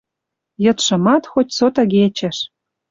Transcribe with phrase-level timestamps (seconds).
[0.63, 2.37] Йыдшымат хоть сотыгечӹш